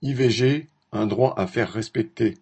IVG, 0.00 0.68
un 0.92 1.06
droit 1.08 1.34
à 1.36 1.48
faire 1.48 1.72
respecter. 1.72 2.34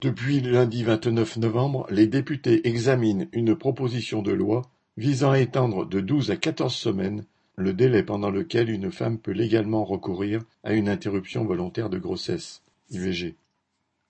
Depuis 0.00 0.40
lundi 0.40 0.84
vingt-neuf 0.84 1.36
novembre, 1.36 1.88
les 1.90 2.06
députés 2.06 2.68
examinent 2.68 3.26
une 3.32 3.56
proposition 3.56 4.22
de 4.22 4.30
loi 4.30 4.62
visant 4.96 5.32
à 5.32 5.40
étendre 5.40 5.84
de 5.86 5.98
douze 5.98 6.30
à 6.30 6.36
quatorze 6.36 6.76
semaines 6.76 7.24
le 7.56 7.72
délai 7.72 8.04
pendant 8.04 8.30
lequel 8.30 8.70
une 8.70 8.92
femme 8.92 9.18
peut 9.18 9.32
légalement 9.32 9.84
recourir 9.84 10.42
à 10.62 10.72
une 10.72 10.88
interruption 10.88 11.44
volontaire 11.44 11.90
de 11.90 11.98
grossesse 11.98 12.62
(IVG). 12.92 13.34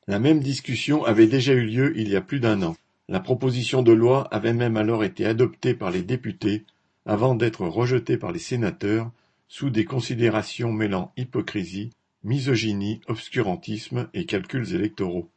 La 0.07 0.19
même 0.19 0.41
discussion 0.41 1.07
avait 1.07 1.29
déjà 1.29 1.55
eu 1.55 1.65
lieu 1.65 1.97
il 1.97 2.11
y 2.11 2.17
a 2.17 2.21
plus 2.21 2.41
d'un 2.41 2.63
an. 2.63 2.77
La 3.09 3.21
proposition 3.21 3.83
de 3.83 3.93
loi 3.93 4.29
avait 4.31 4.53
même 4.53 4.77
alors 4.77 5.05
été 5.05 5.25
adoptée 5.25 5.73
par 5.73 5.91
les 5.91 6.03
députés 6.03 6.65
avant 7.07 7.35
d'être 7.35 7.65
rejetée 7.65 8.19
par 8.19 8.31
les 8.31 8.39
sénateurs 8.39 9.11
sous 9.49 9.71
des 9.71 9.87
considérations 9.87 10.71
mêlant 10.71 11.13
hypocrisie 11.17 11.93
misogynie, 12.25 13.01
obscurantisme 13.09 14.09
et 14.15 14.27
calculs 14.27 14.75
électoraux. 14.75 15.29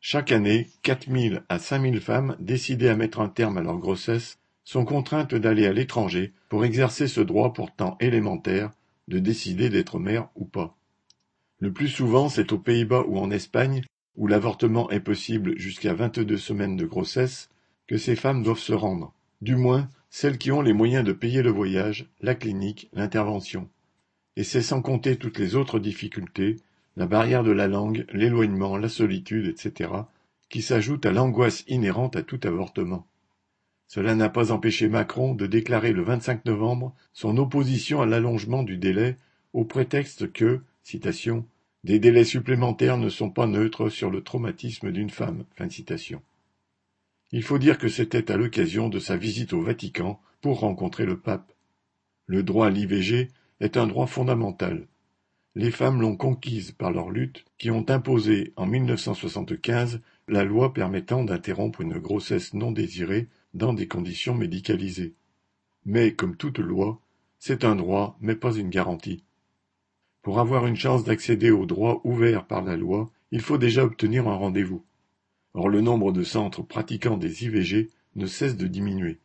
Chaque 0.00 0.32
année, 0.32 0.68
quatre 0.82 1.08
mille 1.08 1.42
à 1.48 1.58
cinq 1.58 1.80
mille 1.80 2.00
femmes 2.00 2.36
décidées 2.38 2.88
à 2.88 2.96
mettre 2.96 3.20
un 3.20 3.28
terme 3.28 3.58
à 3.58 3.62
leur 3.62 3.78
grossesse 3.78 4.38
sont 4.64 4.84
contraintes 4.84 5.34
d'aller 5.34 5.66
à 5.66 5.72
l'étranger 5.72 6.32
pour 6.48 6.64
exercer 6.64 7.08
ce 7.08 7.20
droit 7.20 7.52
pourtant 7.52 7.96
élémentaire 8.00 8.70
de 9.08 9.18
décider 9.18 9.70
d'être 9.70 9.98
mère 9.98 10.28
ou 10.34 10.44
pas. 10.44 10.76
Le 11.58 11.72
plus 11.72 11.88
souvent, 11.88 12.28
c'est 12.28 12.52
aux 12.52 12.58
Pays-Bas 12.58 13.04
ou 13.08 13.18
en 13.18 13.30
Espagne, 13.30 13.82
où 14.16 14.26
l'avortement 14.26 14.90
est 14.90 15.00
possible 15.00 15.58
jusqu'à 15.58 15.94
vingt-deux 15.94 16.36
semaines 16.36 16.76
de 16.76 16.86
grossesse, 16.86 17.48
que 17.86 17.96
ces 17.96 18.14
femmes 18.14 18.42
doivent 18.42 18.58
se 18.58 18.74
rendre, 18.74 19.12
du 19.40 19.56
moins 19.56 19.88
celles 20.10 20.38
qui 20.38 20.52
ont 20.52 20.62
les 20.62 20.72
moyens 20.72 21.04
de 21.04 21.12
payer 21.12 21.42
le 21.42 21.50
voyage, 21.50 22.08
la 22.20 22.34
clinique, 22.34 22.88
l'intervention. 22.92 23.68
Et 24.38 24.44
c'est 24.44 24.62
sans 24.62 24.82
compter 24.82 25.16
toutes 25.16 25.40
les 25.40 25.56
autres 25.56 25.80
difficultés, 25.80 26.54
la 26.96 27.08
barrière 27.08 27.42
de 27.42 27.50
la 27.50 27.66
langue, 27.66 28.06
l'éloignement, 28.12 28.76
la 28.76 28.88
solitude, 28.88 29.46
etc., 29.48 29.90
qui 30.48 30.62
s'ajoutent 30.62 31.06
à 31.06 31.10
l'angoisse 31.10 31.64
inhérente 31.66 32.14
à 32.14 32.22
tout 32.22 32.38
avortement. 32.44 33.04
Cela 33.88 34.14
n'a 34.14 34.28
pas 34.28 34.52
empêché 34.52 34.88
Macron 34.88 35.34
de 35.34 35.48
déclarer 35.48 35.92
le 35.92 36.04
25 36.04 36.44
novembre 36.44 36.94
son 37.12 37.36
opposition 37.36 38.00
à 38.00 38.06
l'allongement 38.06 38.62
du 38.62 38.76
délai 38.76 39.16
au 39.54 39.64
prétexte 39.64 40.32
que, 40.32 40.60
citation, 40.84 41.44
des 41.82 41.98
délais 41.98 42.22
supplémentaires 42.22 42.96
ne 42.96 43.08
sont 43.08 43.30
pas 43.30 43.48
neutres 43.48 43.88
sur 43.88 44.08
le 44.08 44.22
traumatisme 44.22 44.92
d'une 44.92 45.10
femme. 45.10 45.46
Fin 45.56 45.68
citation. 45.68 46.22
Il 47.32 47.42
faut 47.42 47.58
dire 47.58 47.76
que 47.76 47.88
c'était 47.88 48.30
à 48.30 48.36
l'occasion 48.36 48.88
de 48.88 49.00
sa 49.00 49.16
visite 49.16 49.52
au 49.52 49.62
Vatican 49.62 50.20
pour 50.40 50.60
rencontrer 50.60 51.06
le 51.06 51.18
pape. 51.18 51.52
Le 52.26 52.44
droit 52.44 52.68
à 52.68 52.70
l'IVG 52.70 53.32
est 53.60 53.76
un 53.76 53.86
droit 53.86 54.06
fondamental. 54.06 54.86
Les 55.54 55.70
femmes 55.70 56.00
l'ont 56.00 56.16
conquise 56.16 56.72
par 56.72 56.92
leur 56.92 57.10
lutte, 57.10 57.44
qui 57.58 57.70
ont 57.70 57.84
imposé 57.88 58.52
en 58.56 58.66
1975 58.66 60.00
la 60.28 60.44
loi 60.44 60.72
permettant 60.72 61.24
d'interrompre 61.24 61.80
une 61.80 61.98
grossesse 61.98 62.54
non 62.54 62.70
désirée 62.70 63.28
dans 63.54 63.72
des 63.72 63.88
conditions 63.88 64.34
médicalisées. 64.34 65.14
Mais, 65.84 66.12
comme 66.14 66.36
toute 66.36 66.58
loi, 66.58 67.00
c'est 67.38 67.64
un 67.64 67.74
droit, 67.74 68.16
mais 68.20 68.34
pas 68.34 68.52
une 68.52 68.70
garantie. 68.70 69.24
Pour 70.22 70.38
avoir 70.38 70.66
une 70.66 70.76
chance 70.76 71.04
d'accéder 71.04 71.50
au 71.50 71.64
droit 71.64 72.00
ouvert 72.04 72.46
par 72.46 72.62
la 72.62 72.76
loi, 72.76 73.10
il 73.30 73.40
faut 73.40 73.58
déjà 73.58 73.84
obtenir 73.84 74.28
un 74.28 74.36
rendez-vous. 74.36 74.84
Or 75.54 75.68
le 75.68 75.80
nombre 75.80 76.12
de 76.12 76.22
centres 76.22 76.62
pratiquant 76.62 77.16
des 77.16 77.44
IVG 77.44 77.90
ne 78.16 78.26
cesse 78.26 78.56
de 78.56 78.66
diminuer. 78.66 79.18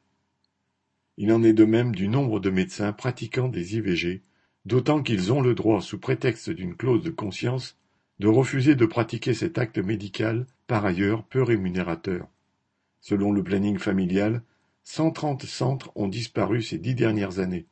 Il 1.17 1.31
en 1.31 1.43
est 1.43 1.53
de 1.53 1.65
même 1.65 1.93
du 1.93 2.07
nombre 2.07 2.39
de 2.39 2.49
médecins 2.49 2.91
pratiquant 2.91 3.47
des 3.47 3.77
IVG, 3.77 4.23
d'autant 4.65 5.03
qu'ils 5.03 5.31
ont 5.31 5.41
le 5.41 5.53
droit, 5.53 5.81
sous 5.81 5.99
prétexte 5.99 6.49
d'une 6.49 6.75
clause 6.75 7.03
de 7.03 7.11
conscience, 7.11 7.77
de 8.19 8.27
refuser 8.27 8.75
de 8.75 8.85
pratiquer 8.85 9.33
cet 9.33 9.57
acte 9.57 9.77
médical, 9.77 10.47
par 10.67 10.85
ailleurs 10.85 11.23
peu 11.23 11.43
rémunérateur. 11.43 12.27
Selon 12.99 13.31
le 13.31 13.43
planning 13.43 13.77
familial, 13.77 14.41
cent 14.83 15.11
trente 15.11 15.45
centres 15.45 15.91
ont 15.95 16.07
disparu 16.07 16.61
ces 16.61 16.77
dix 16.77 16.95
dernières 16.95 17.39
années. 17.39 17.67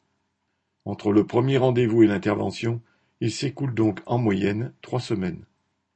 Entre 0.86 1.12
le 1.12 1.26
premier 1.26 1.58
rendez-vous 1.58 2.04
et 2.04 2.08
l'intervention, 2.08 2.82
il 3.22 3.32
s'écoule 3.32 3.74
donc 3.74 4.00
en 4.06 4.18
moyenne 4.18 4.74
trois 4.82 5.00
semaines. 5.00 5.46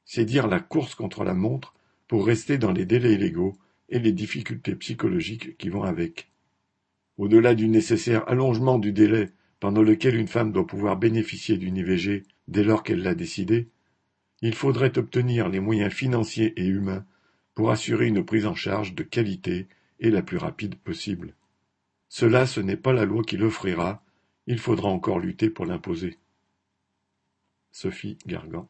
C'est 0.05 0.25
dire 0.25 0.47
la 0.47 0.59
course 0.59 0.95
contre 0.95 1.23
la 1.23 1.33
montre 1.33 1.73
pour 2.07 2.25
rester 2.25 2.57
dans 2.57 2.71
les 2.71 2.85
délais 2.85 3.17
légaux 3.17 3.57
et 3.89 3.99
les 3.99 4.11
difficultés 4.11 4.75
psychologiques 4.75 5.57
qui 5.57 5.69
vont 5.69 5.83
avec. 5.83 6.29
Au-delà 7.17 7.55
du 7.55 7.67
nécessaire 7.67 8.27
allongement 8.27 8.79
du 8.79 8.91
délai 8.91 9.29
pendant 9.59 9.81
lequel 9.81 10.15
une 10.15 10.27
femme 10.27 10.51
doit 10.51 10.67
pouvoir 10.67 10.97
bénéficier 10.97 11.57
d'une 11.57 11.77
IVG 11.77 12.23
dès 12.47 12.63
lors 12.63 12.83
qu'elle 12.83 13.01
l'a 13.01 13.15
décidé, 13.15 13.69
il 14.41 14.53
faudrait 14.53 14.97
obtenir 14.97 15.49
les 15.49 15.59
moyens 15.59 15.93
financiers 15.93 16.53
et 16.57 16.65
humains 16.65 17.05
pour 17.53 17.71
assurer 17.71 18.07
une 18.07 18.23
prise 18.23 18.45
en 18.45 18.55
charge 18.55 18.93
de 18.93 19.03
qualité 19.03 19.67
et 19.99 20.11
la 20.11 20.21
plus 20.21 20.37
rapide 20.37 20.75
possible. 20.75 21.35
Cela, 22.09 22.45
ce 22.45 22.59
n'est 22.59 22.77
pas 22.77 22.93
la 22.93 23.05
loi 23.05 23.23
qui 23.23 23.37
l'offrira, 23.37 24.03
il 24.47 24.59
faudra 24.59 24.89
encore 24.89 25.19
lutter 25.19 25.49
pour 25.49 25.65
l'imposer. 25.65 26.17
Sophie 27.71 28.17
Gargan 28.25 28.63